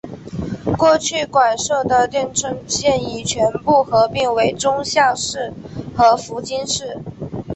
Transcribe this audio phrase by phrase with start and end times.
[0.79, 5.53] 过去管辖的町村现已全部合并为宗像市
[5.95, 6.97] 和福津市。